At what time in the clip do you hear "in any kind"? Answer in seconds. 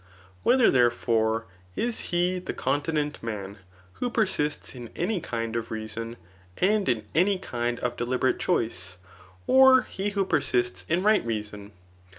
4.73-5.55, 6.89-7.77